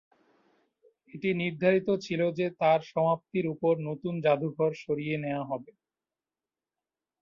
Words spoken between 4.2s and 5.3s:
যাদুঘর সরিয়ে